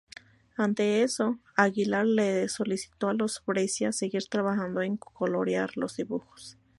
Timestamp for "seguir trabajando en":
3.91-4.97